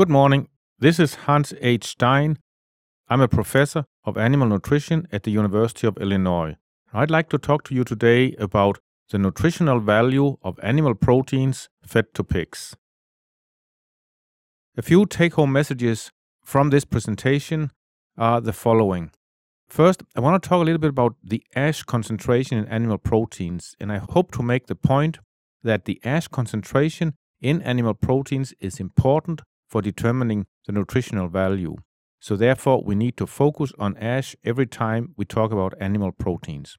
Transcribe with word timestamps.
Good 0.00 0.08
morning. 0.08 0.48
This 0.78 0.98
is 0.98 1.26
Hans 1.26 1.52
H. 1.60 1.84
Stein. 1.84 2.38
I'm 3.10 3.20
a 3.20 3.28
professor 3.28 3.84
of 4.02 4.16
animal 4.16 4.48
nutrition 4.48 5.06
at 5.12 5.24
the 5.24 5.30
University 5.30 5.86
of 5.86 5.98
Illinois. 5.98 6.56
I'd 6.94 7.10
like 7.10 7.28
to 7.28 7.36
talk 7.36 7.64
to 7.64 7.74
you 7.74 7.84
today 7.84 8.34
about 8.38 8.78
the 9.10 9.18
nutritional 9.18 9.78
value 9.78 10.38
of 10.42 10.58
animal 10.62 10.94
proteins 10.94 11.68
fed 11.84 12.14
to 12.14 12.24
pigs. 12.24 12.74
A 14.78 14.80
few 14.80 15.04
take 15.04 15.34
home 15.34 15.52
messages 15.52 16.10
from 16.42 16.70
this 16.70 16.86
presentation 16.86 17.70
are 18.16 18.40
the 18.40 18.54
following. 18.54 19.10
First, 19.68 20.02
I 20.16 20.20
want 20.20 20.42
to 20.42 20.48
talk 20.48 20.62
a 20.62 20.64
little 20.64 20.80
bit 20.80 20.96
about 20.96 21.16
the 21.22 21.42
ash 21.54 21.82
concentration 21.82 22.56
in 22.56 22.64
animal 22.68 22.96
proteins, 22.96 23.76
and 23.78 23.92
I 23.92 23.98
hope 23.98 24.32
to 24.32 24.42
make 24.42 24.66
the 24.66 24.76
point 24.76 25.18
that 25.62 25.84
the 25.84 26.00
ash 26.04 26.26
concentration 26.26 27.12
in 27.42 27.60
animal 27.60 27.92
proteins 27.92 28.54
is 28.60 28.80
important 28.80 29.42
for 29.70 29.80
determining 29.80 30.46
the 30.66 30.72
nutritional 30.72 31.28
value. 31.28 31.76
So, 32.18 32.36
therefore, 32.36 32.82
we 32.84 32.94
need 32.94 33.16
to 33.16 33.26
focus 33.26 33.72
on 33.78 33.96
ash 33.96 34.36
every 34.44 34.66
time 34.66 35.14
we 35.16 35.24
talk 35.24 35.52
about 35.52 35.80
animal 35.80 36.12
proteins. 36.12 36.76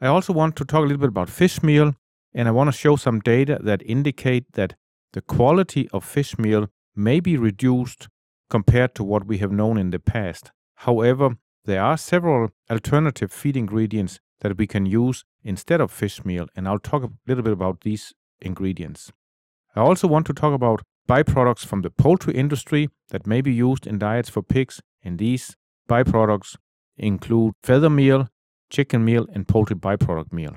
I 0.00 0.06
also 0.06 0.32
want 0.32 0.56
to 0.56 0.64
talk 0.64 0.78
a 0.78 0.86
little 0.86 0.98
bit 0.98 1.08
about 1.10 1.28
fish 1.28 1.62
meal, 1.62 1.94
and 2.32 2.48
I 2.48 2.52
want 2.52 2.68
to 2.68 2.78
show 2.78 2.96
some 2.96 3.20
data 3.20 3.58
that 3.62 3.82
indicate 3.84 4.52
that 4.52 4.76
the 5.12 5.20
quality 5.20 5.88
of 5.92 6.04
fish 6.04 6.38
meal 6.38 6.68
may 6.94 7.20
be 7.20 7.36
reduced 7.36 8.08
compared 8.48 8.94
to 8.94 9.04
what 9.04 9.26
we 9.26 9.38
have 9.38 9.52
known 9.52 9.76
in 9.76 9.90
the 9.90 9.98
past. 9.98 10.52
However, 10.76 11.36
there 11.64 11.82
are 11.82 11.98
several 11.98 12.50
alternative 12.70 13.32
feed 13.32 13.56
ingredients 13.56 14.20
that 14.40 14.56
we 14.56 14.66
can 14.66 14.86
use 14.86 15.24
instead 15.42 15.80
of 15.80 15.90
fish 15.90 16.24
meal, 16.24 16.46
and 16.56 16.66
I'll 16.66 16.78
talk 16.78 17.02
a 17.02 17.10
little 17.26 17.42
bit 17.42 17.52
about 17.52 17.80
these 17.82 18.14
ingredients. 18.40 19.12
I 19.74 19.80
also 19.80 20.08
want 20.08 20.26
to 20.26 20.32
talk 20.32 20.54
about 20.54 20.82
byproducts 21.08 21.64
from 21.64 21.82
the 21.82 21.90
poultry 21.90 22.34
industry 22.34 22.88
that 23.08 23.26
may 23.26 23.40
be 23.40 23.52
used 23.52 23.86
in 23.86 23.98
diets 23.98 24.28
for 24.28 24.42
pigs, 24.42 24.80
and 25.02 25.18
these 25.18 25.56
byproducts 25.88 26.56
include 26.96 27.54
feather 27.62 27.90
meal, 27.90 28.28
chicken 28.70 29.04
meal, 29.04 29.26
and 29.32 29.48
poultry 29.48 29.76
byproduct 29.76 30.32
meal. 30.32 30.56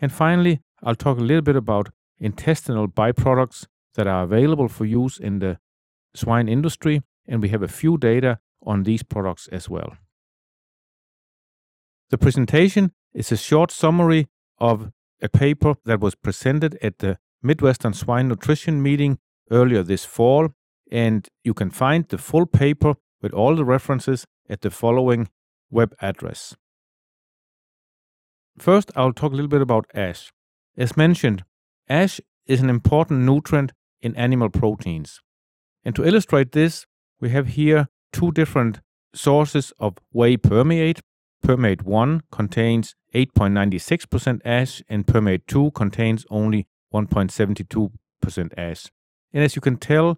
And 0.00 0.12
finally, 0.12 0.60
I'll 0.82 0.96
talk 0.96 1.18
a 1.18 1.22
little 1.22 1.42
bit 1.42 1.56
about 1.56 1.90
intestinal 2.18 2.88
byproducts 2.88 3.66
that 3.94 4.06
are 4.06 4.24
available 4.24 4.68
for 4.68 4.84
use 4.84 5.18
in 5.18 5.38
the 5.38 5.58
swine 6.14 6.48
industry, 6.48 7.02
and 7.26 7.40
we 7.40 7.48
have 7.50 7.62
a 7.62 7.68
few 7.68 7.96
data 7.96 8.38
on 8.62 8.82
these 8.82 9.02
products 9.02 9.48
as 9.52 9.68
well. 9.68 9.96
The 12.10 12.18
presentation 12.18 12.92
is 13.12 13.30
a 13.30 13.36
short 13.36 13.70
summary 13.70 14.26
of 14.58 14.90
a 15.22 15.28
paper 15.28 15.74
that 15.84 16.00
was 16.00 16.14
presented 16.14 16.76
at 16.82 16.98
the 16.98 17.18
Midwestern 17.42 17.92
Swine 17.92 18.28
Nutrition 18.28 18.82
Meeting 18.82 19.18
earlier 19.50 19.82
this 19.82 20.04
fall, 20.04 20.50
and 20.90 21.28
you 21.42 21.54
can 21.54 21.70
find 21.70 22.08
the 22.08 22.18
full 22.18 22.46
paper 22.46 22.94
with 23.20 23.32
all 23.32 23.56
the 23.56 23.64
references 23.64 24.26
at 24.48 24.60
the 24.60 24.70
following 24.70 25.28
web 25.70 25.94
address. 26.00 26.54
First, 28.58 28.92
I'll 28.94 29.12
talk 29.12 29.32
a 29.32 29.34
little 29.34 29.48
bit 29.48 29.62
about 29.62 29.86
ash. 29.94 30.30
As 30.76 30.96
mentioned, 30.96 31.44
ash 31.88 32.20
is 32.46 32.60
an 32.60 32.70
important 32.70 33.20
nutrient 33.20 33.72
in 34.00 34.14
animal 34.16 34.50
proteins. 34.50 35.20
And 35.84 35.94
to 35.96 36.04
illustrate 36.04 36.52
this, 36.52 36.86
we 37.20 37.30
have 37.30 37.48
here 37.48 37.88
two 38.12 38.32
different 38.32 38.80
sources 39.14 39.72
of 39.78 39.96
whey 40.12 40.36
permeate. 40.36 41.00
Permeate 41.42 41.82
1 41.82 42.22
contains 42.30 42.94
8.96% 43.14 44.40
ash, 44.44 44.82
and 44.88 45.06
permeate 45.06 45.46
2 45.46 45.72
contains 45.72 46.24
only 46.30 46.66
1.72% 46.92 47.90
ash. 48.56 48.86
And 49.34 49.42
as 49.42 49.56
you 49.56 49.60
can 49.60 49.76
tell, 49.76 50.16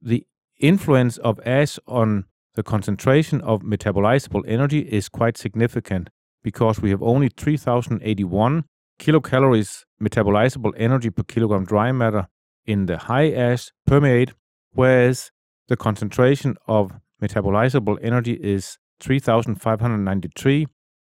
the 0.00 0.24
influence 0.60 1.18
of 1.18 1.40
ash 1.44 1.80
on 1.86 2.26
the 2.54 2.62
concentration 2.62 3.40
of 3.40 3.62
metabolizable 3.62 4.44
energy 4.46 4.80
is 4.80 5.08
quite 5.08 5.36
significant 5.36 6.10
because 6.44 6.80
we 6.80 6.90
have 6.90 7.02
only 7.02 7.28
3081 7.28 8.64
kilocalories 9.00 9.84
metabolizable 10.00 10.72
energy 10.76 11.10
per 11.10 11.24
kilogram 11.24 11.64
dry 11.64 11.90
matter 11.90 12.28
in 12.64 12.86
the 12.86 12.98
high 12.98 13.32
ash 13.32 13.72
permeate, 13.84 14.32
whereas 14.72 15.32
the 15.66 15.76
concentration 15.76 16.56
of 16.68 16.92
metabolizable 17.20 17.98
energy 18.00 18.34
is 18.34 18.78
3593 19.00 20.66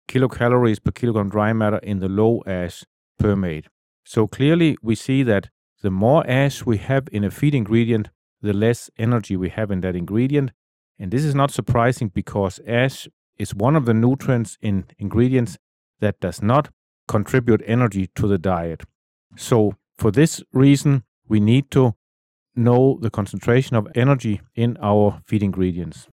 kilocalories 0.09 0.83
per 0.83 0.91
kilogram 0.91 1.29
dry 1.29 1.53
matter 1.53 1.79
in 1.79 1.99
the 1.99 2.09
low 2.09 2.43
ash 2.47 2.85
permeate. 3.19 3.67
So 4.05 4.27
clearly 4.27 4.79
we 4.83 4.95
see 4.95 5.23
that 5.25 5.51
the 5.83 5.91
more 5.91 6.25
ash 6.29 6.65
we 6.65 6.79
have 6.79 7.09
in 7.13 7.25
a 7.25 7.31
feed 7.31 7.55
ingredient, 7.55 8.09
the 8.41 8.53
less 8.53 8.91
energy 8.97 9.37
we 9.37 9.51
have 9.51 9.71
in 9.71 9.81
that 9.83 9.97
ingredient. 9.97 10.53
And 10.99 11.11
this 11.11 11.25
is 11.25 11.35
not 11.35 11.51
surprising 11.51 12.09
because 12.09 12.61
ash 12.67 13.09
is 13.37 13.55
one 13.55 13.77
of 13.77 13.85
the 13.85 13.95
nutrients 13.95 14.57
in 14.61 14.85
ingredients 14.99 15.59
that 16.01 16.21
does 16.21 16.41
not 16.41 16.71
contribute 17.09 17.63
energy 17.67 18.09
to 18.15 18.27
the 18.27 18.39
diet. 18.39 18.83
So, 19.37 19.75
for 19.97 20.11
this 20.11 20.43
reason, 20.53 21.05
we 21.29 21.41
need 21.41 21.71
to 21.73 21.95
know 22.55 22.99
the 23.01 23.11
concentration 23.11 23.77
of 23.77 23.89
energy 23.95 24.41
in 24.55 24.77
our 24.81 25.21
feed 25.27 25.43
ingredients. 25.43 26.07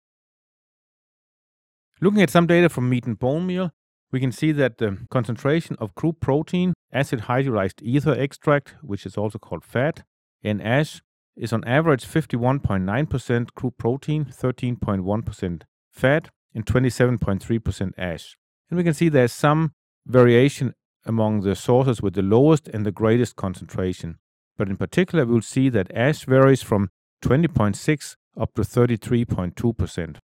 Looking 2.01 2.23
at 2.23 2.31
some 2.31 2.47
data 2.47 2.69
from 2.69 2.89
meat 2.89 3.07
and 3.07 3.19
bone 3.19 3.47
meal, 3.47 3.73
we 4.11 4.21
can 4.21 4.33
see 4.33 4.53
that 4.53 4.79
the 4.79 4.99
concentration 5.11 5.77
of 5.79 5.95
crude 5.95 6.21
protein, 6.21 6.73
acid 6.93 7.23
hydrolyzed 7.23 7.83
ether 7.83 8.15
extract, 8.15 8.75
which 8.83 9.05
is 9.05 9.17
also 9.17 9.39
called 9.39 9.65
fat, 9.65 10.05
in 10.43 10.61
ash 10.61 11.03
is 11.37 11.53
on 11.53 11.65
average 11.65 12.05
51.9% 12.05 13.55
crude 13.55 13.79
protein, 13.79 14.25
13.1% 14.25 15.63
fat, 15.91 16.31
and 16.55 16.67
27.3% 16.67 17.93
ash. 17.99 18.37
And 18.71 18.77
we 18.77 18.85
can 18.85 18.95
see 18.95 19.09
there's 19.09 19.33
some 19.33 19.73
variation 20.07 20.75
among 21.05 21.43
the 21.43 21.55
sources 21.55 22.03
with 22.03 22.15
the 22.15 22.23
lowest 22.23 22.69
and 22.69 22.85
the 22.85 22.93
greatest 22.93 23.37
concentration. 23.37 24.19
But 24.57 24.69
in 24.69 24.77
particular, 24.77 25.25
we'll 25.25 25.43
see 25.43 25.69
that 25.69 25.95
ash 25.95 26.25
varies 26.25 26.63
from 26.63 26.91
20.6 27.23 28.17
up 28.39 28.55
to 28.55 28.63
33.2%. 28.63 30.17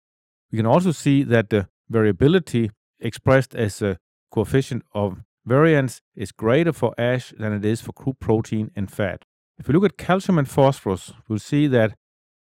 We 0.50 0.56
can 0.56 0.67
also 0.67 0.93
see 0.93 1.23
that 1.25 1.50
the 1.50 1.69
variability 1.89 2.71
expressed 3.00 3.55
as 3.55 3.82
a 3.82 3.99
coefficient 4.31 4.82
of 4.94 5.22
variance 5.47 6.00
is 6.15 6.32
greater 6.32 6.72
for 6.72 6.94
ash 6.99 7.32
than 7.38 7.53
it 7.53 7.65
is 7.65 7.81
for 7.81 7.93
crude 7.93 8.19
protein 8.21 8.71
and 8.75 8.91
fat. 8.91 9.25
If 9.59 9.69
we 9.69 9.75
look 9.75 9.84
at 9.84 9.99
calcium 9.99 10.38
and 10.38 10.49
phosphorus, 10.49 11.12
we'll 11.28 11.38
see 11.38 11.66
that 11.69 11.94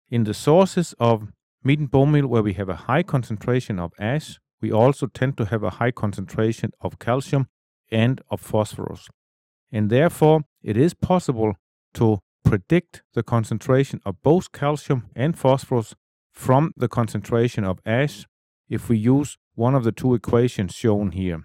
in 0.09 0.23
the 0.23 0.33
sources 0.33 0.93
of 0.99 1.31
meat 1.63 1.79
and 1.79 1.91
bone 1.91 2.11
meal 2.11 2.27
where 2.27 2.43
we 2.43 2.53
have 2.53 2.69
a 2.69 2.75
high 2.87 3.03
concentration 3.03 3.79
of 3.79 3.91
ash, 3.99 4.39
we 4.61 4.71
also 4.71 5.07
tend 5.07 5.37
to 5.37 5.45
have 5.45 5.63
a 5.63 5.71
high 5.71 5.91
concentration 5.91 6.71
of 6.81 6.99
calcium 6.99 7.47
and 7.91 8.21
of 8.29 8.39
phosphorus. 8.39 9.07
And 9.71 9.89
therefore, 9.89 10.41
it 10.61 10.77
is 10.77 10.93
possible 10.93 11.55
to 11.95 12.19
predict 12.43 13.03
the 13.13 13.23
concentration 13.23 14.01
of 14.05 14.21
both 14.21 14.51
calcium 14.51 15.09
and 15.15 15.37
phosphorus 15.37 15.95
from 16.31 16.73
the 16.77 16.87
concentration 16.87 17.63
of 17.63 17.79
ash 17.85 18.25
if 18.69 18.89
we 18.89 18.97
use 18.97 19.37
one 19.55 19.75
of 19.75 19.83
the 19.83 19.91
two 19.91 20.13
equations 20.13 20.73
shown 20.73 21.11
here. 21.11 21.43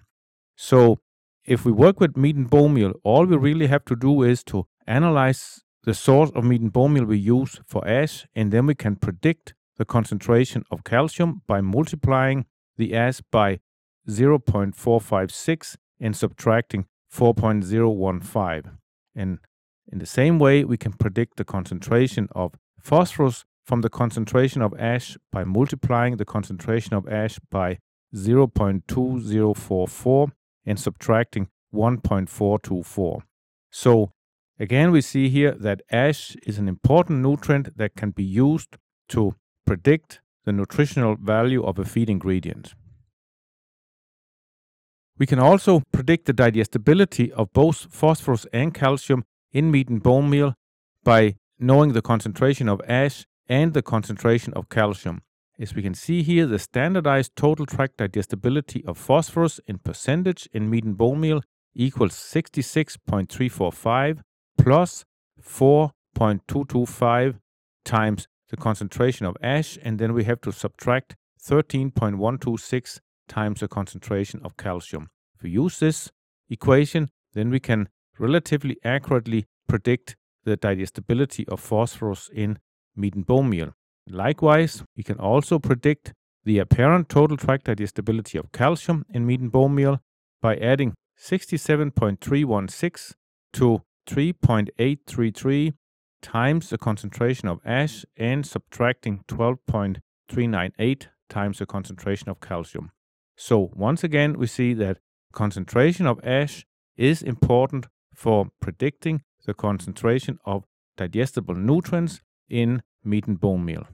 So 0.55 0.99
if 1.45 1.65
we 1.65 1.71
work 1.71 1.99
with 1.99 2.17
meat 2.17 2.35
and 2.35 2.49
bone 2.49 2.73
meal, 2.73 2.93
all 3.03 3.25
we 3.25 3.37
really 3.37 3.67
have 3.67 3.85
to 3.85 3.95
do 3.95 4.23
is 4.23 4.43
to 4.45 4.67
analyze 4.85 5.61
the 5.83 5.93
source 5.93 6.31
of 6.35 6.43
meat 6.43 6.61
and 6.61 6.73
bone 6.73 6.93
meal 6.93 7.05
we 7.05 7.17
use 7.17 7.61
for 7.65 7.87
ash, 7.87 8.25
and 8.35 8.51
then 8.51 8.65
we 8.65 8.75
can 8.75 8.95
predict 8.95 9.53
the 9.77 9.85
concentration 9.85 10.63
of 10.71 10.83
calcium 10.83 11.41
by 11.47 11.61
multiplying 11.61 12.45
the 12.77 12.93
ash 12.95 13.21
by 13.31 13.59
0.456 14.09 15.75
and 15.99 16.15
subtracting 16.15 16.85
4.015. 17.13 18.77
And 19.15 19.39
in 19.91 19.99
the 19.99 20.05
same 20.05 20.39
way, 20.39 20.63
we 20.63 20.77
can 20.77 20.93
predict 20.93 21.37
the 21.37 21.45
concentration 21.45 22.27
of 22.33 22.55
phosphorus 22.79 23.45
from 23.65 23.81
the 23.81 23.89
concentration 23.89 24.61
of 24.61 24.73
ash 24.79 25.17
by 25.31 25.43
multiplying 25.43 26.17
the 26.17 26.25
concentration 26.25 26.93
of 26.93 27.07
ash 27.07 27.39
by 27.49 27.79
0.2044 28.15 30.31
and 30.65 30.79
subtracting 30.79 31.49
1.424. 31.73 33.21
So 33.71 34.11
again, 34.59 34.91
we 34.91 35.01
see 35.01 35.29
here 35.29 35.51
that 35.51 35.81
ash 35.91 36.35
is 36.45 36.57
an 36.57 36.67
important 36.67 37.21
nutrient 37.21 37.77
that 37.77 37.95
can 37.95 38.11
be 38.11 38.23
used 38.23 38.77
to 39.09 39.35
predict 39.65 40.21
the 40.45 40.53
nutritional 40.53 41.15
value 41.15 41.63
of 41.63 41.77
a 41.77 41.85
feed 41.85 42.09
ingredient. 42.09 42.73
We 45.17 45.25
can 45.25 45.39
also 45.39 45.81
predict 45.91 46.25
the 46.25 46.33
digestibility 46.33 47.33
of 47.33 47.51
both 47.51 47.87
phosphorus 47.91 48.45
and 48.53 48.73
calcium 48.73 49.25
in 49.51 49.71
meat 49.71 49.89
and 49.89 50.01
bone 50.01 50.29
meal 50.29 50.53
by 51.03 51.35
knowing 51.59 51.93
the 51.93 52.01
concentration 52.01 52.69
of 52.69 52.81
ash 52.87 53.25
and 53.49 53.73
the 53.73 53.81
concentration 53.81 54.53
of 54.53 54.69
calcium. 54.69 55.21
As 55.59 55.73
we 55.73 55.81
can 55.81 55.95
see 55.95 56.21
here, 56.21 56.45
the 56.45 56.59
standardized 56.59 57.35
total 57.35 57.65
tract 57.65 57.97
digestibility 57.97 58.85
of 58.85 58.95
phosphorus 58.95 59.59
in 59.65 59.79
percentage 59.79 60.47
in 60.53 60.69
meat 60.69 60.83
and 60.83 60.95
bone 60.95 61.19
meal 61.19 61.41
equals 61.73 62.13
66.345 62.13 64.21
plus 64.57 65.03
4.225 65.41 67.39
times 67.83 68.27
the 68.49 68.57
concentration 68.57 69.25
of 69.25 69.35
ash, 69.41 69.79
and 69.81 69.97
then 69.97 70.13
we 70.13 70.25
have 70.25 70.41
to 70.41 70.51
subtract 70.51 71.15
13.126 71.43 72.99
times 73.27 73.61
the 73.61 73.67
concentration 73.67 74.39
of 74.43 74.57
calcium. 74.57 75.09
If 75.35 75.41
we 75.43 75.49
use 75.49 75.79
this 75.79 76.11
equation, 76.49 77.09
then 77.33 77.49
we 77.49 77.59
can 77.59 77.89
relatively 78.19 78.77
accurately 78.83 79.47
predict 79.67 80.15
the 80.43 80.55
digestibility 80.55 81.47
of 81.47 81.59
phosphorus 81.59 82.29
in 82.31 82.59
meat 82.95 83.15
and 83.15 83.25
bone 83.25 83.49
meal. 83.49 83.73
Likewise, 84.09 84.83
we 84.95 85.03
can 85.03 85.19
also 85.19 85.59
predict 85.59 86.13
the 86.45 86.59
apparent 86.59 87.09
total 87.09 87.35
tract 87.35 87.65
digestibility 87.65 88.37
of 88.37 88.51
calcium 88.51 89.05
in 89.09 89.25
meat 89.25 89.41
and 89.41 89.51
bone 89.51 89.75
meal 89.75 89.99
by 90.41 90.55
adding 90.57 90.93
67.316 91.19 93.13
to 93.53 93.81
3.833 94.07 95.73
times 96.21 96.69
the 96.69 96.77
concentration 96.77 97.47
of 97.49 97.59
ash 97.65 98.05
and 98.15 98.45
subtracting 98.45 99.23
12.398 99.27 101.07
times 101.29 101.59
the 101.59 101.65
concentration 101.65 102.29
of 102.29 102.39
calcium. 102.39 102.91
So 103.35 103.71
once 103.75 104.03
again, 104.03 104.37
we 104.37 104.47
see 104.47 104.73
that 104.75 104.99
concentration 105.33 106.07
of 106.07 106.19
ash 106.23 106.65
is 106.95 107.21
important 107.21 107.87
for 108.13 108.47
predicting 108.61 109.23
the 109.45 109.53
concentration 109.53 110.39
of 110.45 110.63
digestible 110.95 111.55
nutrients 111.55 112.21
in 112.49 112.81
meat 113.03 113.27
and 113.27 113.39
bone 113.39 113.63
meal. 113.65 113.85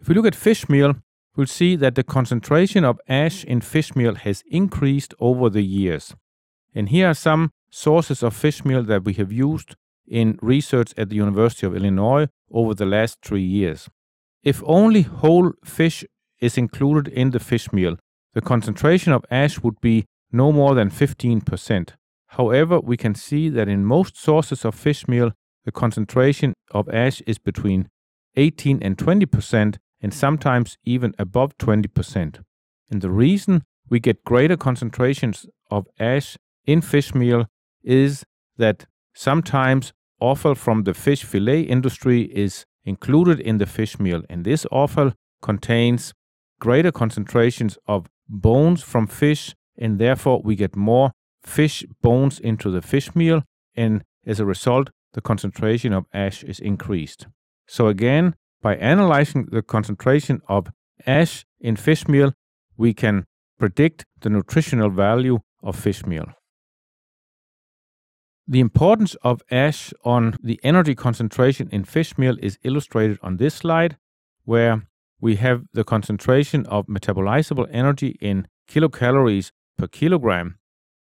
If 0.00 0.08
we 0.08 0.14
look 0.14 0.26
at 0.26 0.34
fish 0.34 0.68
meal, 0.68 0.94
we'll 1.36 1.46
see 1.46 1.76
that 1.76 1.94
the 1.94 2.04
concentration 2.04 2.84
of 2.84 3.00
ash 3.08 3.44
in 3.44 3.60
fish 3.60 3.94
meal 3.96 4.14
has 4.14 4.42
increased 4.50 5.14
over 5.18 5.50
the 5.50 5.62
years. 5.62 6.14
And 6.74 6.88
here 6.88 7.08
are 7.10 7.14
some 7.14 7.50
sources 7.70 8.22
of 8.22 8.34
fish 8.34 8.64
meal 8.64 8.82
that 8.84 9.04
we 9.04 9.14
have 9.14 9.32
used 9.32 9.76
in 10.06 10.38
research 10.40 10.94
at 10.96 11.10
the 11.10 11.16
University 11.16 11.66
of 11.66 11.76
Illinois 11.76 12.28
over 12.50 12.74
the 12.74 12.86
last 12.86 13.18
three 13.22 13.42
years. 13.42 13.88
If 14.42 14.62
only 14.64 15.02
whole 15.02 15.52
fish 15.64 16.04
is 16.40 16.56
included 16.56 17.12
in 17.12 17.30
the 17.30 17.40
fish 17.40 17.72
meal, 17.72 17.96
the 18.34 18.40
concentration 18.40 19.12
of 19.12 19.24
ash 19.30 19.60
would 19.60 19.80
be 19.80 20.04
no 20.30 20.52
more 20.52 20.74
than 20.74 20.90
15%. 20.90 21.90
However, 22.28 22.78
we 22.80 22.96
can 22.96 23.14
see 23.14 23.48
that 23.48 23.68
in 23.68 23.84
most 23.84 24.16
sources 24.16 24.64
of 24.64 24.74
fish 24.74 25.08
meal, 25.08 25.32
the 25.64 25.72
concentration 25.72 26.54
of 26.70 26.88
ash 26.88 27.20
is 27.22 27.38
between 27.38 27.88
18 28.36 28.82
and 28.82 28.96
20%, 28.96 29.76
and 30.00 30.12
sometimes 30.14 30.76
even 30.84 31.14
above 31.18 31.56
20%. 31.58 32.40
And 32.90 33.00
the 33.02 33.10
reason 33.10 33.64
we 33.88 34.00
get 34.00 34.24
greater 34.24 34.56
concentrations 34.56 35.46
of 35.70 35.86
ash 35.98 36.36
in 36.66 36.80
fish 36.80 37.14
meal 37.14 37.46
is 37.82 38.24
that 38.56 38.86
sometimes 39.14 39.92
offal 40.20 40.54
from 40.54 40.84
the 40.84 40.94
fish 40.94 41.24
fillet 41.24 41.62
industry 41.62 42.22
is 42.22 42.64
included 42.84 43.40
in 43.40 43.58
the 43.58 43.66
fish 43.66 43.98
meal, 43.98 44.22
and 44.28 44.44
this 44.44 44.66
offal 44.70 45.12
contains 45.42 46.12
greater 46.60 46.90
concentrations 46.90 47.78
of 47.86 48.08
bones 48.28 48.82
from 48.82 49.06
fish, 49.06 49.54
and 49.76 49.98
therefore 49.98 50.40
we 50.42 50.56
get 50.56 50.74
more 50.74 51.12
fish 51.42 51.84
bones 52.02 52.40
into 52.40 52.70
the 52.70 52.82
fish 52.82 53.14
meal, 53.14 53.42
and 53.76 54.02
as 54.26 54.40
a 54.40 54.44
result, 54.44 54.90
the 55.12 55.20
concentration 55.20 55.92
of 55.92 56.06
ash 56.12 56.42
is 56.42 56.58
increased. 56.60 57.26
So, 57.66 57.88
again, 57.88 58.34
by 58.62 58.76
analyzing 58.76 59.46
the 59.50 59.62
concentration 59.62 60.40
of 60.48 60.68
ash 61.06 61.44
in 61.60 61.76
fish 61.76 62.08
meal, 62.08 62.32
we 62.76 62.94
can 62.94 63.24
predict 63.58 64.04
the 64.20 64.30
nutritional 64.30 64.90
value 64.90 65.38
of 65.62 65.76
fish 65.76 66.04
meal. 66.06 66.26
The 68.46 68.60
importance 68.60 69.14
of 69.22 69.42
ash 69.50 69.92
on 70.04 70.36
the 70.42 70.58
energy 70.62 70.94
concentration 70.94 71.68
in 71.70 71.84
fish 71.84 72.16
meal 72.16 72.36
is 72.40 72.58
illustrated 72.62 73.18
on 73.22 73.36
this 73.36 73.56
slide, 73.56 73.98
where 74.44 74.82
we 75.20 75.36
have 75.36 75.64
the 75.74 75.84
concentration 75.84 76.64
of 76.66 76.86
metabolizable 76.86 77.68
energy 77.70 78.16
in 78.20 78.46
kilocalories 78.68 79.50
per 79.76 79.86
kilogram. 79.86 80.58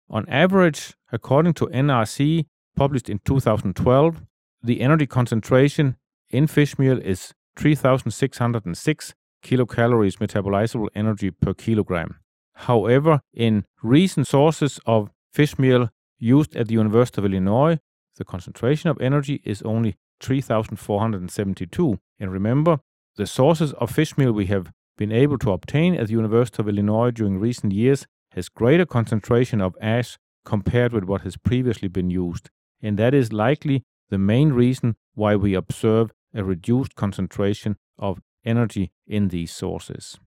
On 0.10 0.28
average, 0.28 0.96
according 1.12 1.54
to 1.56 1.68
NRC, 1.68 2.46
published 2.76 3.10
in 3.10 3.20
2012, 3.26 4.24
the 4.64 4.82
energy 4.82 5.06
concentration 5.06 5.98
in 6.30 6.48
fish 6.48 6.80
meal 6.80 7.00
is 7.00 7.34
3,606 7.58 9.14
kilocalories 9.44 10.18
metabolizable 10.18 10.88
energy 10.96 11.32
per 11.32 11.54
kilogram. 11.54 12.20
However, 12.54 13.22
in 13.34 13.66
recent 13.84 14.28
sources 14.28 14.80
of 14.86 15.12
fish 15.32 15.60
meal 15.60 15.90
used 16.18 16.56
at 16.56 16.68
the 16.68 16.74
University 16.74 17.22
of 17.22 17.26
Illinois, 17.26 17.78
the 18.18 18.26
concentration 18.26 18.90
of 18.90 19.00
energy 19.02 19.42
is 19.44 19.62
only 19.64 19.96
3,472. 20.22 22.00
And 22.20 22.32
remember, 22.32 22.80
the 23.18 23.28
sources 23.28 23.74
of 23.74 23.92
fish 23.92 24.18
meal 24.18 24.32
we 24.32 24.46
have 24.48 24.72
been 24.98 25.12
able 25.12 25.38
to 25.40 25.52
obtain 25.52 25.96
at 25.96 26.08
the 26.08 26.14
University 26.14 26.62
of 26.62 26.70
Illinois 26.70 27.12
during 27.12 27.40
recent 27.40 27.74
years 27.74 28.08
has 28.32 28.50
greater 28.50 28.86
concentration 28.86 29.62
of 29.62 29.76
ash 29.82 30.18
compared 30.46 30.94
with 30.94 31.04
what 31.04 31.22
has 31.22 31.38
previously 31.38 31.88
been 31.88 32.10
used. 32.10 32.50
And 32.82 32.98
that 32.98 33.14
is 33.14 33.34
likely 33.34 33.84
the 34.10 34.18
main 34.18 34.54
reason 34.54 34.96
why 35.14 35.36
we 35.36 35.54
observe 35.54 36.12
a 36.36 36.44
reduced 36.44 36.96
concentration 36.96 37.78
of 37.98 38.20
energy 38.44 38.92
in 39.08 39.30
these 39.30 39.52
sources. 39.52 40.20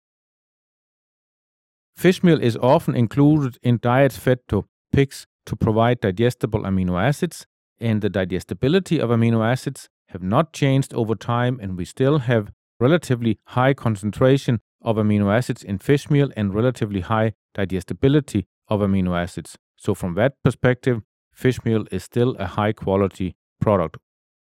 Fish 1.96 2.24
meal 2.24 2.42
is 2.42 2.58
often 2.58 2.96
included 2.96 3.58
in 3.64 3.80
diets 3.82 4.18
fed 4.18 4.40
to 4.48 4.66
pigs 4.92 5.26
to 5.46 5.56
provide 5.56 6.00
digestible 6.00 6.62
amino 6.62 7.02
acids, 7.02 7.46
and 7.80 8.02
the 8.02 8.10
digestibility 8.10 9.00
of 9.00 9.10
amino 9.10 9.46
acids 9.46 9.90
have 10.10 10.22
not 10.24 10.54
changed 10.54 10.94
over 10.94 11.16
time, 11.16 11.60
and 11.62 11.78
we 11.78 11.86
still 11.86 12.20
have 12.20 12.52
relatively 12.80 13.40
high 13.48 13.74
concentration 13.74 14.60
of 14.82 14.98
amino 14.98 15.36
acids 15.36 15.64
in 15.64 15.80
fish 15.80 16.10
meal 16.10 16.30
and 16.38 16.54
relatively 16.54 17.02
high 17.02 17.34
digestibility 17.54 18.48
of 18.68 18.82
amino 18.82 19.18
acids. 19.20 19.58
So, 19.76 19.94
from 19.94 20.14
that 20.16 20.34
perspective, 20.44 21.02
fish 21.34 21.64
meal 21.66 21.86
is 21.92 22.04
still 22.04 22.36
a 22.38 22.46
high 22.46 22.74
quality 22.74 23.36
product. 23.60 23.98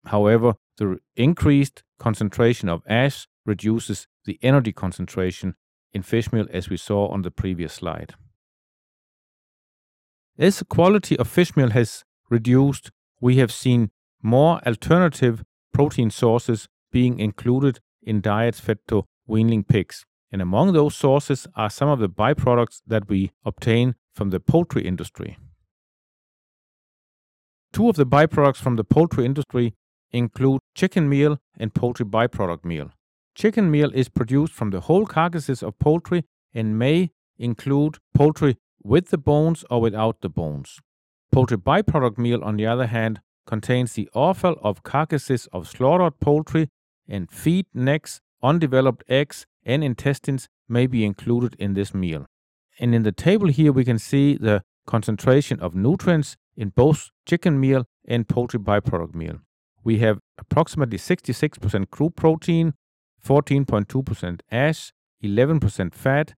However, 0.06 0.54
the 0.76 0.98
increased 1.16 1.82
concentration 1.98 2.68
of 2.68 2.82
ash 2.88 3.26
reduces 3.46 4.06
the 4.24 4.38
energy 4.42 4.72
concentration 4.72 5.54
in 5.92 6.02
fish 6.02 6.32
meal 6.32 6.46
as 6.50 6.68
we 6.68 6.76
saw 6.76 7.08
on 7.08 7.22
the 7.22 7.30
previous 7.30 7.72
slide. 7.72 8.14
As 10.36 10.58
the 10.58 10.64
quality 10.64 11.16
of 11.18 11.28
fish 11.28 11.56
meal 11.56 11.70
has 11.70 12.04
reduced, 12.28 12.90
we 13.20 13.36
have 13.36 13.52
seen 13.52 13.90
more 14.22 14.60
alternative 14.66 15.44
protein 15.72 16.10
sources 16.10 16.68
being 16.90 17.18
included 17.18 17.78
in 18.02 18.20
diets 18.20 18.60
fed 18.60 18.78
to 18.88 19.04
weanling 19.28 19.66
pigs. 19.66 20.04
And 20.32 20.42
among 20.42 20.72
those 20.72 20.96
sources 20.96 21.46
are 21.54 21.70
some 21.70 21.88
of 21.88 22.00
the 22.00 22.08
byproducts 22.08 22.82
that 22.86 23.08
we 23.08 23.30
obtain 23.44 23.94
from 24.12 24.30
the 24.30 24.40
poultry 24.40 24.84
industry. 24.84 25.38
Two 27.72 27.88
of 27.88 27.96
the 27.96 28.06
byproducts 28.06 28.56
from 28.56 28.76
the 28.76 28.84
poultry 28.84 29.24
industry 29.24 29.74
include 30.14 30.60
chicken 30.74 31.08
meal 31.08 31.38
and 31.58 31.74
poultry 31.74 32.06
byproduct 32.06 32.64
meal. 32.64 32.90
Chicken 33.34 33.70
meal 33.70 33.90
is 33.92 34.08
produced 34.08 34.52
from 34.52 34.70
the 34.70 34.82
whole 34.82 35.06
carcasses 35.06 35.62
of 35.62 35.78
poultry 35.78 36.22
and 36.54 36.78
may 36.78 37.10
include 37.36 37.98
poultry 38.14 38.56
with 38.82 39.10
the 39.10 39.18
bones 39.18 39.64
or 39.70 39.80
without 39.80 40.20
the 40.20 40.28
bones. 40.28 40.78
Poultry 41.32 41.58
byproduct 41.58 42.16
meal, 42.16 42.44
on 42.44 42.56
the 42.56 42.66
other 42.66 42.86
hand, 42.86 43.20
contains 43.44 43.94
the 43.94 44.08
offal 44.14 44.56
of 44.62 44.84
carcasses 44.84 45.48
of 45.52 45.68
slaughtered 45.68 46.20
poultry, 46.20 46.68
and 47.08 47.30
feet, 47.30 47.66
necks, 47.74 48.20
undeveloped 48.42 49.02
eggs, 49.08 49.46
and 49.64 49.82
intestines 49.82 50.48
may 50.68 50.86
be 50.86 51.04
included 51.04 51.56
in 51.58 51.74
this 51.74 51.92
meal. 51.92 52.24
And 52.78 52.94
in 52.94 53.02
the 53.02 53.12
table 53.12 53.48
here, 53.48 53.72
we 53.72 53.84
can 53.84 53.98
see 53.98 54.36
the 54.36 54.62
concentration 54.86 55.58
of 55.60 55.74
nutrients 55.74 56.36
in 56.56 56.68
both 56.68 57.10
chicken 57.26 57.58
meal 57.58 57.84
and 58.06 58.28
poultry 58.28 58.60
byproduct 58.60 59.14
meal 59.14 59.40
we 59.84 59.98
have 59.98 60.18
approximately 60.38 60.98
66% 60.98 61.90
crude 61.90 62.16
protein, 62.16 62.72
14.2% 63.24 64.40
ash, 64.50 64.92
11% 65.22 65.94
fat, 65.94 66.34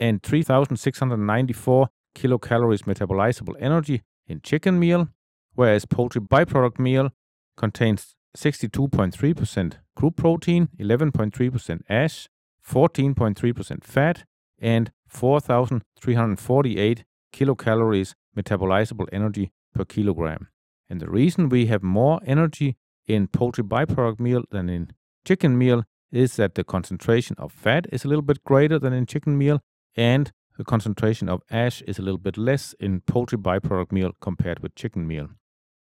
and 0.00 0.22
3,694 0.22 1.88
kilocalories 2.14 2.82
metabolizable 2.84 3.54
energy 3.60 4.02
in 4.26 4.40
chicken 4.40 4.78
meal, 4.78 5.08
whereas 5.54 5.84
poultry 5.84 6.20
byproduct 6.20 6.78
meal 6.78 7.10
contains 7.56 8.14
62.3% 8.36 9.74
crude 9.96 10.16
protein, 10.16 10.68
11.3% 10.78 11.80
ash, 11.88 12.28
14.3% 12.66 13.84
fat, 13.84 14.24
and 14.60 14.90
4,348 15.08 17.04
kilocalories 17.32 18.14
metabolizable 18.36 19.06
energy 19.12 19.50
per 19.74 19.84
kilogram. 19.84 20.48
And 20.90 21.00
the 21.00 21.10
reason 21.10 21.48
we 21.48 21.66
have 21.66 21.82
more 21.82 22.20
energy 22.24 22.76
in 23.06 23.28
poultry 23.28 23.64
byproduct 23.64 24.20
meal 24.20 24.42
than 24.50 24.68
in 24.68 24.92
chicken 25.24 25.58
meal 25.58 25.84
is 26.10 26.36
that 26.36 26.54
the 26.54 26.64
concentration 26.64 27.36
of 27.38 27.52
fat 27.52 27.86
is 27.92 28.04
a 28.04 28.08
little 28.08 28.22
bit 28.22 28.42
greater 28.44 28.78
than 28.78 28.92
in 28.92 29.06
chicken 29.06 29.36
meal, 29.36 29.60
and 29.96 30.32
the 30.56 30.64
concentration 30.64 31.28
of 31.28 31.42
ash 31.50 31.82
is 31.82 31.98
a 31.98 32.02
little 32.02 32.18
bit 32.18 32.36
less 32.36 32.74
in 32.80 33.00
poultry 33.02 33.38
byproduct 33.38 33.92
meal 33.92 34.12
compared 34.20 34.60
with 34.60 34.74
chicken 34.74 35.06
meal. 35.06 35.28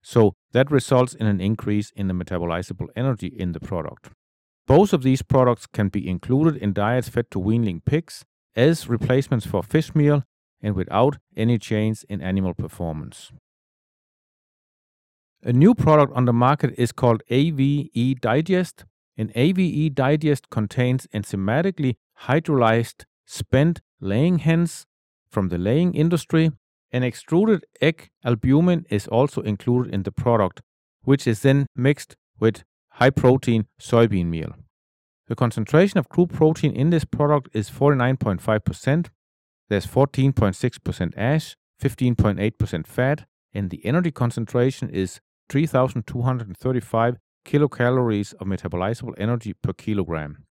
So 0.02 0.34
that 0.52 0.70
results 0.70 1.14
in 1.14 1.26
an 1.26 1.40
increase 1.40 1.90
in 1.96 2.08
the 2.08 2.14
metabolizable 2.14 2.88
energy 2.96 3.28
in 3.28 3.52
the 3.52 3.60
product. 3.60 4.10
Both 4.66 4.92
of 4.92 5.02
these 5.02 5.22
products 5.22 5.66
can 5.66 5.88
be 5.88 6.08
included 6.08 6.56
in 6.56 6.72
diets 6.72 7.08
fed 7.08 7.30
to 7.32 7.40
weanling 7.40 7.84
pigs 7.84 8.24
as 8.54 8.88
replacements 8.88 9.46
for 9.46 9.62
fish 9.62 9.94
meal 9.94 10.24
and 10.62 10.74
without 10.74 11.18
any 11.36 11.58
change 11.58 12.04
in 12.08 12.20
animal 12.20 12.54
performance. 12.54 13.32
A 15.42 15.54
new 15.54 15.74
product 15.74 16.12
on 16.14 16.26
the 16.26 16.34
market 16.34 16.74
is 16.76 16.92
called 16.92 17.22
AVE 17.30 18.20
Digest. 18.20 18.84
An 19.16 19.32
AVE 19.34 19.94
Digest 19.94 20.50
contains 20.50 21.06
enzymatically 21.14 21.96
hydrolyzed 22.24 23.04
spent 23.24 23.80
laying 24.00 24.40
hens 24.40 24.84
from 25.30 25.48
the 25.48 25.56
laying 25.56 25.94
industry. 25.94 26.50
An 26.92 27.02
extruded 27.02 27.64
egg 27.80 28.10
albumin 28.22 28.84
is 28.90 29.06
also 29.08 29.40
included 29.40 29.94
in 29.94 30.02
the 30.02 30.12
product, 30.12 30.60
which 31.04 31.26
is 31.26 31.40
then 31.40 31.66
mixed 31.74 32.16
with 32.38 32.64
high 32.90 33.08
protein 33.08 33.66
soybean 33.80 34.26
meal. 34.26 34.54
The 35.28 35.36
concentration 35.36 35.98
of 35.98 36.10
crude 36.10 36.34
protein 36.34 36.72
in 36.72 36.90
this 36.90 37.06
product 37.06 37.48
is 37.54 37.70
49.5%. 37.70 39.06
There's 39.70 39.86
14.6% 39.86 41.12
ash, 41.16 41.56
15.8% 41.82 42.86
fat, 42.86 43.26
and 43.54 43.70
the 43.70 43.84
energy 43.86 44.10
concentration 44.10 44.90
is 44.90 45.20
3,235 45.50 47.16
kilocalories 47.44 48.34
of 48.34 48.46
metabolizable 48.46 49.14
energy 49.18 49.52
per 49.52 49.72
kilogram. 49.72 50.44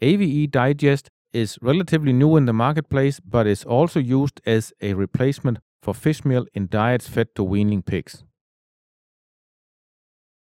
AVE 0.00 0.50
Digest 0.50 1.08
is 1.32 1.58
relatively 1.60 2.12
new 2.12 2.36
in 2.36 2.46
the 2.46 2.52
marketplace, 2.52 3.20
but 3.20 3.46
is 3.46 3.64
also 3.64 4.00
used 4.00 4.40
as 4.46 4.72
a 4.80 4.94
replacement 4.94 5.58
for 5.82 5.94
fish 5.94 6.24
meal 6.24 6.46
in 6.54 6.66
diets 6.68 7.08
fed 7.08 7.28
to 7.34 7.42
weaning 7.44 7.82
pigs. 7.82 8.24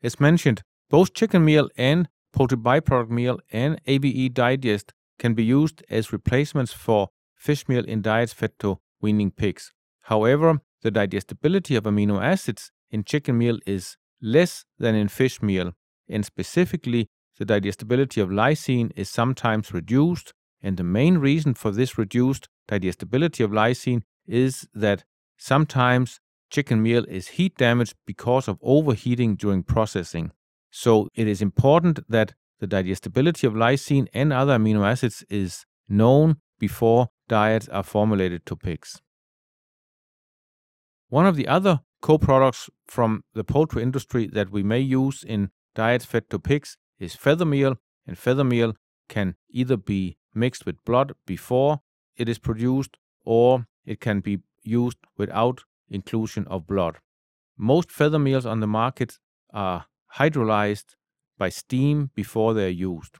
As 0.03 0.21
mentioned, 0.21 0.63
both 0.91 1.15
chicken 1.15 1.45
meal 1.45 1.69
and 1.77 2.09
poultry 2.33 2.59
byproduct 2.59 3.11
meal 3.11 3.39
and 3.53 3.81
AVE 3.87 4.33
Digest 4.33 4.93
can 5.19 5.35
be 5.35 5.45
used 5.45 5.83
as 5.89 6.13
replacements 6.13 6.73
for 6.73 7.09
fish 7.35 7.67
meal 7.69 7.85
in 7.85 8.03
diets 8.03 8.33
fed 8.33 8.53
to 8.61 8.79
weaning 9.01 9.31
pigs. 9.31 9.73
However, 10.03 10.61
the 10.83 10.91
digestibility 10.91 11.77
of 11.77 11.85
amino 11.85 12.23
acids 12.23 12.71
in 12.91 13.05
chicken 13.05 13.39
meal 13.39 13.59
is 13.67 13.97
less 14.21 14.65
than 14.79 14.95
in 14.95 15.09
fish 15.09 15.43
meal, 15.43 15.73
and 16.09 16.25
specifically, 16.25 17.09
the 17.39 17.45
digestibility 17.45 18.21
of 18.21 18.29
lysine 18.29 18.93
is 18.97 19.09
sometimes 19.09 19.73
reduced, 19.73 20.33
and 20.63 20.77
the 20.77 20.85
main 20.85 21.19
reason 21.19 21.55
for 21.55 21.71
this 21.71 21.99
reduced 21.99 22.49
digestibility 22.69 23.43
of 23.43 23.51
lysine 23.51 24.03
is 24.27 24.69
that 24.75 25.05
sometimes 25.37 26.21
chicken 26.51 26.83
meal 26.83 27.05
is 27.09 27.29
heat 27.29 27.57
damaged 27.57 27.95
because 28.07 28.49
of 28.49 28.59
overheating 28.63 29.35
during 29.35 29.63
processing. 29.63 30.31
So 30.71 31.09
it 31.15 31.27
is 31.27 31.43
important 31.43 32.01
that 32.09 32.35
the 32.61 32.67
digestibility 32.67 33.47
of 33.47 33.55
lysine 33.55 34.07
and 34.15 34.33
other 34.33 34.57
amino 34.57 34.89
acids 34.89 35.25
is 35.29 35.65
known 35.89 36.37
before 36.59 37.09
diets 37.29 37.69
are 37.69 37.83
formulated 37.83 38.47
to 38.47 38.57
pigs. 38.57 39.03
One 41.09 41.27
of 41.27 41.37
the 41.37 41.49
other 41.49 41.81
co-products 42.05 42.69
from 42.87 43.25
the 43.33 43.43
poultry 43.43 43.83
industry 43.83 44.27
that 44.27 44.51
we 44.51 44.63
may 44.63 44.79
use 44.79 45.25
in 45.25 45.49
diets 45.75 46.05
fed 46.05 46.29
to 46.29 46.39
pigs 46.39 46.77
is 46.99 47.15
feather 47.15 47.47
meal, 47.47 47.77
and 48.07 48.19
feather 48.19 48.45
meal 48.45 48.75
can 49.09 49.37
either 49.49 49.79
be 49.79 50.19
mixed 50.35 50.67
with 50.67 50.85
blood 50.85 51.15
before 51.27 51.81
it 52.15 52.29
is 52.29 52.39
produced 52.39 52.99
or 53.25 53.67
it 53.87 54.01
can 54.01 54.21
be 54.21 54.41
used 54.63 54.99
without 55.17 55.65
inclusion 55.89 56.47
of 56.49 56.67
blood. 56.67 56.99
Most 57.57 57.91
feather 57.91 58.19
meals 58.19 58.45
on 58.45 58.61
the 58.61 58.67
market 58.67 59.19
are 59.55 59.87
hydrolyzed 60.19 60.97
by 61.39 61.49
steam 61.49 62.11
before 62.15 62.53
they 62.53 62.67
are 62.67 62.81
used. 62.93 63.17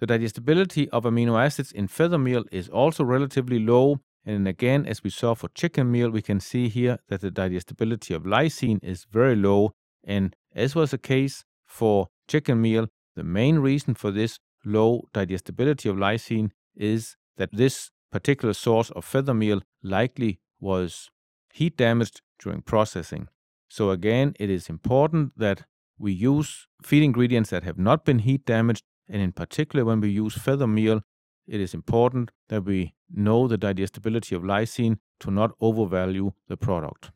The 0.00 0.06
digestibility 0.06 0.90
of 0.90 1.04
amino 1.04 1.40
acids 1.40 1.70
in 1.70 1.86
feather 1.86 2.18
meal 2.18 2.42
is 2.50 2.68
also 2.68 3.04
relatively 3.04 3.60
low 3.60 4.00
and 4.26 4.48
again, 4.48 4.86
as 4.86 5.04
we 5.04 5.10
saw 5.10 5.34
for 5.34 5.48
chicken 5.54 5.90
meal, 5.90 6.10
we 6.10 6.20
can 6.20 6.40
see 6.40 6.68
here 6.68 6.98
that 7.08 7.20
the 7.20 7.30
digestibility 7.30 8.12
of 8.12 8.24
lysine 8.24 8.82
is 8.82 9.06
very 9.10 9.36
low. 9.36 9.70
And 10.02 10.34
as 10.54 10.74
was 10.74 10.90
the 10.90 10.98
case 10.98 11.44
for 11.64 12.08
chicken 12.26 12.60
meal, 12.60 12.88
the 13.14 13.22
main 13.22 13.60
reason 13.60 13.94
for 13.94 14.10
this 14.10 14.40
low 14.64 15.08
digestibility 15.12 15.88
of 15.88 15.96
lysine 15.96 16.50
is 16.74 17.16
that 17.36 17.50
this 17.52 17.90
particular 18.10 18.52
source 18.52 18.90
of 18.90 19.04
feather 19.04 19.32
meal 19.32 19.62
likely 19.82 20.40
was 20.58 21.08
heat 21.52 21.76
damaged 21.76 22.20
during 22.40 22.62
processing. 22.62 23.28
So 23.68 23.90
again, 23.90 24.34
it 24.40 24.50
is 24.50 24.68
important 24.68 25.32
that 25.36 25.62
we 25.98 26.12
use 26.12 26.66
feed 26.82 27.04
ingredients 27.04 27.50
that 27.50 27.62
have 27.62 27.78
not 27.78 28.04
been 28.04 28.20
heat 28.20 28.44
damaged, 28.44 28.82
and 29.08 29.22
in 29.22 29.32
particular 29.32 29.84
when 29.84 30.00
we 30.00 30.10
use 30.10 30.34
feather 30.34 30.66
meal, 30.66 31.02
it 31.46 31.60
is 31.60 31.74
important 31.74 32.30
that 32.48 32.64
we 32.64 32.94
know 33.10 33.46
the 33.46 33.58
digestibility 33.58 34.34
of 34.34 34.42
lysine 34.42 34.98
to 35.20 35.30
not 35.30 35.52
overvalue 35.60 36.32
the 36.48 36.56
product. 36.56 37.10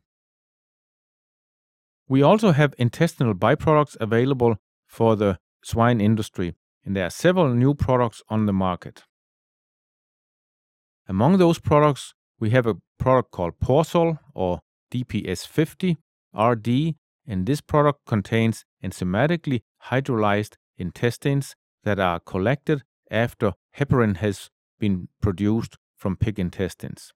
We 2.09 2.23
also 2.23 2.53
have 2.53 2.75
intestinal 2.79 3.35
byproducts 3.35 3.97
available 4.01 4.57
for 4.87 5.17
the 5.17 5.39
swine 5.63 6.01
industry, 6.01 6.55
and 6.85 6.97
there 6.97 7.07
are 7.07 7.11
several 7.11 7.55
new 7.55 7.75
products 7.75 8.23
on 8.29 8.47
the 8.47 8.53
market. 8.53 9.05
Among 11.09 11.39
those 11.39 11.59
products, 11.59 12.15
we 12.39 12.51
have 12.51 12.67
a 12.67 12.77
product 12.99 13.31
called 13.31 13.59
Porsol 13.61 14.19
or 14.35 14.61
DPS50 14.93 15.97
RD, 16.35 16.95
and 17.27 17.47
this 17.47 17.61
product 17.61 18.01
contains 18.07 18.65
enzymatically 18.83 19.63
hydrolyzed 19.87 20.55
intestines 20.79 21.55
that 21.85 21.99
are 21.99 22.21
collected 22.21 22.83
after 23.11 23.53
heparin 23.79 24.17
has 24.17 24.51
been 24.79 25.09
produced 25.21 25.77
from 25.97 26.17
pig 26.17 26.39
intestines. 26.39 27.13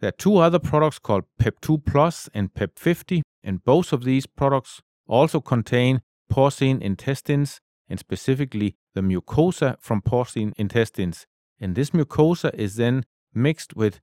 There 0.00 0.08
are 0.08 0.12
two 0.12 0.38
other 0.38 0.58
products 0.58 0.98
called 0.98 1.24
PEP2 1.40 1.84
Plus 1.86 2.28
and 2.34 2.52
PEP50, 2.52 3.22
and 3.42 3.64
both 3.64 3.92
of 3.92 4.04
these 4.04 4.26
products 4.26 4.82
also 5.06 5.40
contain 5.40 6.02
porcine 6.30 6.82
intestines 6.82 7.60
and 7.88 7.98
specifically 7.98 8.74
the 8.94 9.00
mucosa 9.00 9.76
from 9.80 10.02
porcine 10.02 10.52
intestines. 10.56 11.26
And 11.60 11.74
this 11.74 11.90
mucosa 11.90 12.52
is 12.54 12.76
then 12.76 13.04
mixed 13.32 13.76
with 13.76 14.00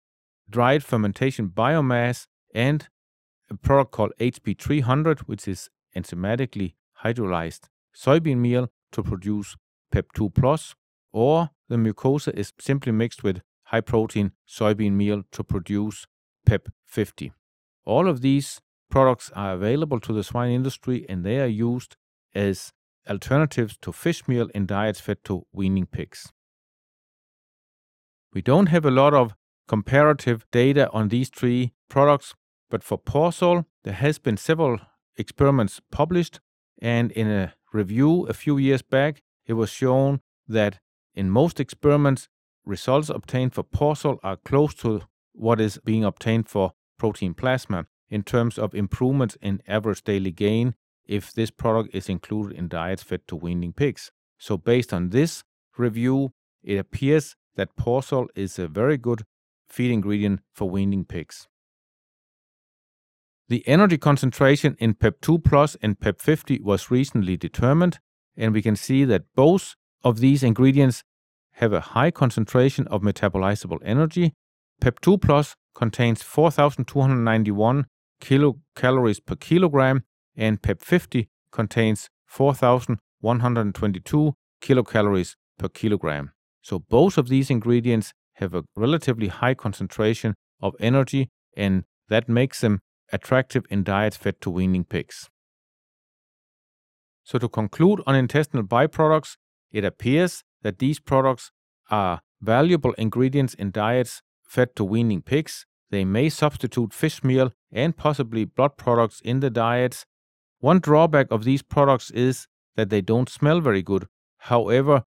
dried 0.50 0.83
fermentation 0.83 1.49
biomass 1.49 2.26
and 2.54 2.88
a 3.50 3.54
product 3.54 3.92
called 3.92 4.12
HP300, 4.21 5.21
which 5.21 5.47
is 5.49 5.71
enzymatically 5.97 6.75
hydrolyzed 7.02 7.68
soybean 7.95 8.38
meal 8.38 8.68
to 8.92 9.02
produce 9.02 9.57
PEP2 9.95 10.35
Plus, 10.35 10.75
or 11.12 11.50
the 11.68 11.76
mucosa 11.76 12.32
is 12.34 12.52
simply 12.58 12.92
mixed 12.92 13.22
with 13.22 13.42
high 13.64 13.80
protein 13.80 14.32
soybean 14.48 14.92
meal 14.92 15.22
to 15.32 15.44
produce 15.44 16.06
PEP 16.46 16.68
50. 16.84 17.32
All 17.84 18.08
of 18.08 18.20
these 18.20 18.60
products 18.90 19.30
are 19.34 19.52
available 19.52 20.00
to 20.00 20.12
the 20.12 20.24
swine 20.24 20.50
industry 20.50 21.04
and 21.08 21.24
they 21.24 21.40
are 21.40 21.46
used 21.46 21.96
as 22.34 22.72
alternatives 23.08 23.76
to 23.82 23.92
fish 23.92 24.26
meal 24.28 24.48
in 24.54 24.66
diets 24.66 25.00
fed 25.00 25.18
to 25.24 25.46
weaning 25.52 25.86
pigs. 25.86 26.32
We 28.32 28.42
don't 28.42 28.66
have 28.66 28.84
a 28.84 28.90
lot 28.90 29.14
of 29.14 29.34
comparative 29.66 30.46
data 30.50 30.90
on 30.92 31.08
these 31.08 31.28
three 31.28 31.72
products, 31.88 32.34
but 32.70 32.82
for 32.82 32.98
Porsol, 32.98 33.66
there 33.84 33.94
has 33.94 34.18
been 34.18 34.36
several 34.36 34.78
experiments 35.16 35.80
published, 35.90 36.40
and 36.80 37.10
in 37.12 37.30
a 37.30 37.54
review 37.72 38.26
a 38.26 38.34
few 38.34 38.58
years 38.58 38.82
back, 38.82 39.22
it 39.46 39.54
was 39.54 39.70
shown 39.70 40.20
that 40.46 40.78
in 41.18 41.30
most 41.30 41.58
experiments, 41.58 42.28
results 42.64 43.08
obtained 43.08 43.52
for 43.52 43.64
Porsol 43.64 44.18
are 44.22 44.37
close 44.37 44.72
to 44.76 45.02
what 45.32 45.60
is 45.60 45.80
being 45.84 46.04
obtained 46.04 46.48
for 46.48 46.75
protein 46.96 47.34
plasma 47.34 47.87
in 48.08 48.22
terms 48.22 48.56
of 48.56 48.72
improvements 48.72 49.37
in 49.42 49.60
average 49.66 50.04
daily 50.04 50.30
gain 50.30 50.76
if 51.06 51.32
this 51.32 51.50
product 51.50 51.92
is 51.92 52.08
included 52.08 52.56
in 52.56 52.68
diets 52.68 53.02
fed 53.02 53.26
to 53.26 53.34
weaning 53.34 53.72
pigs. 53.72 54.12
So, 54.38 54.56
based 54.56 54.92
on 54.92 55.10
this 55.10 55.42
review, 55.76 56.34
it 56.62 56.76
appears 56.76 57.34
that 57.56 57.75
Porsol 57.76 58.28
is 58.37 58.56
a 58.56 58.68
very 58.68 58.96
good 58.96 59.25
feed 59.68 59.90
ingredient 59.90 60.40
for 60.54 60.70
weaning 60.70 61.04
pigs. 61.04 61.48
The 63.48 63.66
energy 63.66 63.98
concentration 63.98 64.76
in 64.78 64.94
PEP2 64.94 65.42
Plus 65.42 65.76
and 65.82 65.98
PEP50 65.98 66.62
was 66.62 66.92
recently 66.92 67.37
determined, 67.37 67.98
and 68.37 68.54
we 68.54 68.62
can 68.62 68.76
see 68.76 69.04
that 69.04 69.25
both 69.34 69.75
of 70.04 70.20
these 70.20 70.42
ingredients 70.42 71.02
have 71.52 71.72
a 71.72 71.80
high 71.80 72.10
concentration 72.10 72.86
of 72.88 73.00
metabolizable 73.02 73.78
energy. 73.84 74.32
PEP2 74.80 75.20
Plus 75.20 75.54
contains 75.74 76.22
4,291 76.22 77.86
kilocalories 78.20 79.24
per 79.24 79.36
kilogram, 79.36 80.02
and 80.36 80.60
PEP50 80.62 81.28
contains 81.50 82.08
4,122 82.26 84.34
kilocalories 84.60 85.34
per 85.58 85.68
kilogram. 85.68 86.32
So 86.62 86.78
both 86.78 87.18
of 87.18 87.28
these 87.28 87.50
ingredients 87.50 88.12
have 88.34 88.54
a 88.54 88.62
relatively 88.76 89.26
high 89.28 89.54
concentration 89.54 90.34
of 90.60 90.74
energy, 90.80 91.30
and 91.56 91.84
that 92.08 92.28
makes 92.28 92.60
them 92.60 92.80
attractive 93.12 93.64
in 93.70 93.82
diets 93.82 94.16
fed 94.16 94.40
to 94.40 94.50
weaning 94.50 94.84
pigs. 94.84 95.28
So, 97.24 97.38
to 97.38 97.48
conclude 97.48 98.02
on 98.06 98.14
intestinal 98.14 98.64
byproducts, 98.64 99.36
it 99.72 99.84
appears 99.84 100.44
that 100.62 100.78
these 100.78 101.00
products 101.00 101.50
are 101.90 102.20
valuable 102.40 102.92
ingredients 102.94 103.54
in 103.54 103.70
diets 103.70 104.22
fed 104.42 104.75
to 104.76 104.84
weaning 104.84 105.22
pigs. 105.22 105.66
They 105.90 106.04
may 106.04 106.28
substitute 106.28 106.92
fish 106.92 107.22
meal 107.25 107.52
and 107.72 107.96
possibly 107.96 108.44
blood 108.44 108.76
products 108.76 109.20
in 109.25 109.40
the 109.40 109.50
diets. 109.50 110.04
One 110.60 110.80
drawback 110.80 111.30
of 111.30 111.44
these 111.44 111.62
products 111.62 112.10
is 112.10 112.46
that 112.76 112.90
they 112.90 113.00
don't 113.00 113.28
smell 113.28 113.60
very 113.60 113.82
good. 113.82 114.06
However, 114.38 115.04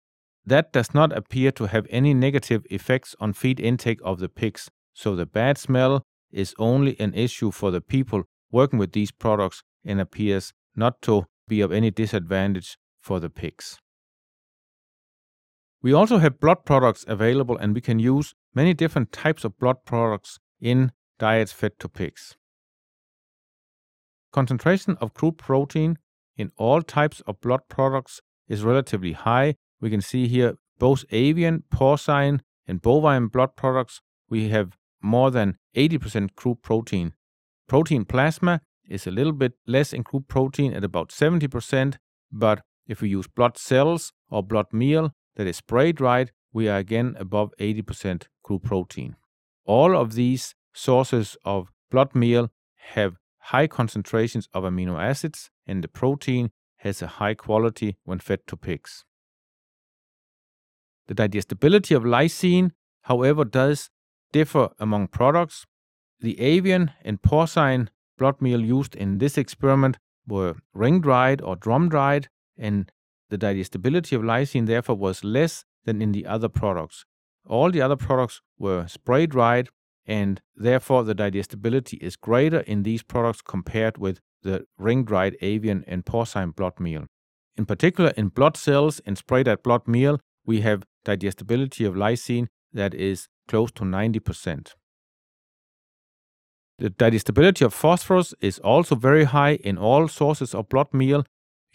that 0.45 0.73
does 0.73 0.95
not 0.95 1.17
appear 1.17 1.51
to 1.53 1.67
have 1.67 1.87
any 1.91 2.15
negative 2.15 2.65
effects 2.71 3.17
on 3.19 3.33
feed 3.33 3.59
intake 3.59 4.01
of 4.05 4.21
the 4.21 4.29
pigs, 4.29 4.71
so 4.93 5.17
the 5.17 5.27
bad 5.27 5.59
smell 5.59 6.03
is 6.31 6.55
only 6.59 6.99
an 7.01 7.15
issue 7.15 7.51
for 7.51 7.71
the 7.71 7.81
people 7.81 8.25
working 8.53 8.79
with 8.79 8.93
these 8.93 9.11
products 9.11 9.63
and 9.85 10.01
appears 10.01 10.53
not 10.77 11.03
to 11.03 11.25
be 11.49 11.61
of 11.61 11.73
any 11.73 11.91
disadvantage 11.91 12.77
for 13.01 13.19
the 13.19 13.31
pigs. 13.31 13.79
We 15.87 15.93
also 15.93 16.19
have 16.19 16.41
blood 16.41 16.65
products 16.65 17.05
available, 17.07 17.57
and 17.57 17.73
we 17.73 17.81
can 17.81 18.01
use 18.01 18.35
many 18.53 18.75
different 18.75 19.13
types 19.13 19.45
of 19.45 19.57
blood 19.57 19.85
products 19.85 20.41
in 20.61 20.91
diets 21.21 21.53
fed 21.53 21.79
to 21.79 21.89
pigs. 21.89 22.35
Concentration 24.33 24.97
of 25.01 25.15
crude 25.15 25.39
protein 25.39 25.99
in 26.37 26.51
all 26.57 26.83
types 26.83 27.21
of 27.21 27.41
blood 27.41 27.69
products 27.69 28.21
is 28.49 28.65
relatively 28.65 29.13
high. 29.13 29.55
We 29.81 29.91
can 29.91 30.01
see 30.01 30.27
here 30.27 30.57
both 30.81 31.05
avian, 31.13 31.63
porcine, 31.73 32.41
and 32.67 32.83
bovine 32.83 33.29
blood 33.29 33.55
products. 33.55 34.01
We 34.29 34.49
have 34.49 34.77
more 35.01 35.31
than 35.31 35.57
80% 35.77 36.35
crude 36.35 36.63
protein. 36.63 37.13
Protein 37.69 38.05
plasma 38.07 38.61
is 38.89 39.07
a 39.07 39.13
little 39.13 39.33
bit 39.33 39.53
less 39.69 39.93
in 39.93 40.03
crude 40.03 40.27
protein 40.27 40.73
at 40.75 40.83
about 40.83 41.11
70%, 41.11 41.99
but 42.33 42.63
if 42.89 43.01
we 43.01 43.09
use 43.09 43.29
blood 43.29 43.57
cells 43.57 44.13
or 44.29 44.43
blood 44.43 44.73
meal 44.73 45.13
that 45.37 45.47
is 45.47 45.57
spray 45.57 45.93
dried, 45.93 46.33
we 46.53 46.69
are 46.69 46.79
again 46.79 47.15
above 47.19 47.53
80% 47.61 48.25
crude 48.43 48.63
protein. 48.63 49.17
All 49.65 49.97
of 49.97 50.15
these 50.15 50.55
sources 50.75 51.37
of 51.45 51.71
blood 51.91 52.15
meal 52.15 52.51
have 52.93 53.17
high 53.39 53.67
concentrations 53.67 54.49
of 54.53 54.65
amino 54.65 55.01
acids, 55.01 55.51
and 55.67 55.83
the 55.85 55.89
protein 55.89 56.51
has 56.79 57.03
a 57.03 57.07
high 57.07 57.35
quality 57.35 57.97
when 58.05 58.19
fed 58.19 58.41
to 58.47 58.57
pigs. 58.57 59.05
The 61.07 61.15
digestibility 61.15 61.95
of 61.95 62.03
lysine, 62.03 62.73
however, 63.03 63.45
does 63.45 63.91
differ 64.33 64.71
among 64.79 65.09
products. 65.09 65.67
The 66.21 66.41
avian 66.41 66.93
and 67.05 67.23
porcine 67.23 67.89
blood 68.19 68.41
meal 68.41 68.61
used 68.61 68.97
in 68.97 69.19
this 69.19 69.39
experiment 69.39 69.99
were 70.27 70.57
ring 70.75 71.01
dried 71.01 71.41
or 71.41 71.55
drum 71.57 71.89
dried, 71.89 72.29
and 72.59 72.91
the 73.31 73.39
digestibility 73.39 74.15
of 74.15 74.23
lysine 74.23 74.67
therefore 74.67 74.97
was 74.97 75.25
less 75.25 75.65
than 75.85 76.03
in 76.03 76.13
the 76.13 76.27
other 76.27 76.49
products. 76.49 77.05
All 77.47 77.71
the 77.71 77.81
other 77.81 77.97
products 77.97 78.41
were 78.59 78.87
spray 78.87 79.27
dried 79.27 79.69
and 80.07 80.41
therefore 80.55 81.05
the 81.05 81.15
digestibility 81.15 81.97
is 81.99 82.17
greater 82.17 82.61
in 82.61 82.83
these 82.83 83.03
products 83.03 83.43
compared 83.43 83.99
with 83.99 84.21
the 84.43 84.65
ring-dried 84.79 85.37
avian 85.41 85.85
and 85.87 86.05
porcine 86.05 86.55
blood 86.55 86.79
meal. 86.79 87.07
In 87.57 87.67
particular, 87.67 88.11
in 88.17 88.29
blood 88.29 88.57
cells 88.57 89.01
and 89.07 89.19
spray-dried 89.19 89.63
blood 89.63 89.89
meal, 89.89 90.21
we 90.45 90.61
have 90.61 90.85
digestibility 91.05 91.85
of 91.85 91.95
lysine 91.95 92.47
that 92.73 92.95
is 92.95 93.29
close 93.49 93.73
to 93.73 93.85
90%. 93.85 94.75
The 96.79 96.91
digestibility 96.91 97.65
of 97.65 97.73
phosphorus 97.73 98.35
is 98.41 98.59
also 98.59 98.95
very 98.95 99.25
high 99.25 99.55
in 99.55 99.79
all 99.79 100.09
sources 100.09 100.55
of 100.55 100.69
blood 100.69 100.93
meal. 100.93 101.25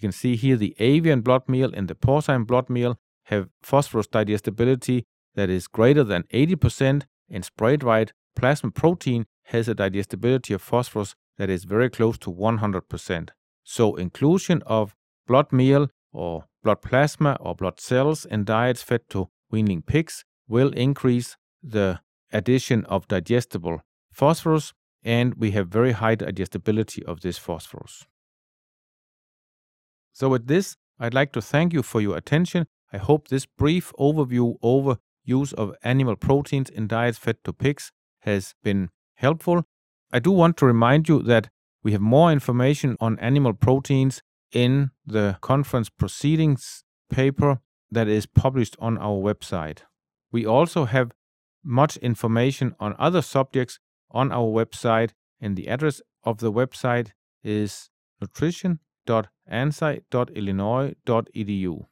You 0.02 0.08
can 0.08 0.14
see 0.14 0.36
here 0.36 0.58
the 0.58 0.76
avian 0.80 1.22
blood 1.22 1.48
meal 1.48 1.70
and 1.76 1.88
the 1.88 1.94
porcine 1.94 2.48
blood 2.48 2.72
meal 2.72 2.98
have 3.26 3.50
phosphorus 3.62 4.08
digestibility 4.08 5.04
that 5.36 5.48
is 5.48 5.68
greater 5.68 6.04
than 6.04 6.24
80%, 6.34 7.04
and 7.30 7.46
spray-dried 7.46 8.12
plasma 8.36 8.72
protein 8.72 9.28
has 9.44 9.68
a 9.68 9.76
digestibility 9.76 10.56
of 10.56 10.62
phosphorus 10.64 11.14
that 11.38 11.52
is 11.52 11.66
very 11.66 11.88
close 11.88 12.18
to 12.18 12.32
100%. 12.32 13.30
So, 13.64 13.96
inclusion 13.96 14.64
of 14.66 14.96
blood 15.28 15.52
meal 15.52 15.90
or 16.12 16.46
blood 16.64 16.82
plasma 16.82 17.38
or 17.40 17.54
blood 17.54 17.80
cells 17.80 18.26
in 18.26 18.44
diets 18.44 18.82
fed 18.82 19.02
to 19.10 19.30
weaning 19.52 19.84
pigs 19.84 20.26
will 20.48 20.70
increase 20.70 21.38
the 21.62 22.00
addition 22.34 22.86
of 22.86 23.08
digestible 23.08 23.82
phosphorus, 24.12 24.74
and 25.04 25.36
we 25.36 25.52
have 25.52 25.68
very 25.68 25.92
high 25.92 26.16
digestibility 26.16 27.06
of 27.06 27.22
this 27.22 27.38
phosphorus. 27.38 28.08
So, 30.22 30.30
with 30.30 30.46
this, 30.46 30.78
I'd 31.00 31.16
like 31.16 31.34
to 31.34 31.42
thank 31.42 31.74
you 31.74 31.82
for 31.82 32.00
your 32.00 32.16
attention. 32.16 32.68
I 32.94 33.00
hope 33.00 33.30
this 33.30 33.48
brief 33.48 33.92
overview 34.00 34.56
over 34.62 34.98
use 35.24 35.52
of 35.54 35.74
animal 35.82 36.16
proteins 36.16 36.70
in 36.70 36.86
diets 36.86 37.18
fed 37.18 37.38
to 37.44 37.52
pigs 37.52 37.92
has 38.20 38.54
been 38.64 38.92
helpful. 39.16 39.64
I 40.14 40.20
do 40.20 40.30
want 40.30 40.58
to 40.58 40.68
remind 40.68 41.10
you 41.10 41.24
that 41.24 41.50
we 41.82 41.94
have 41.94 42.02
more 42.02 42.32
information 42.32 42.98
on 43.00 43.18
animal 43.18 43.54
proteins 43.54 44.22
in 44.52 44.92
the 45.04 45.38
conference 45.42 45.90
proceedings 45.90 46.84
paper 47.10 47.58
that 47.90 48.08
is 48.08 48.28
published 48.28 48.76
on 48.78 49.00
our 49.00 49.18
website. 49.20 49.80
We 50.32 50.46
also 50.46 50.86
have 50.86 51.14
much 51.64 51.98
information 51.98 52.76
on 52.80 52.96
other 53.00 53.24
subjects 53.24 53.80
on 54.12 54.32
our 54.32 54.46
website, 54.46 55.14
and 55.40 55.58
the 55.58 55.68
address 55.68 56.00
of 56.24 56.38
the 56.38 56.52
website 56.52 57.14
is 57.44 57.90
www.ansai.illinois.edu 59.08 61.91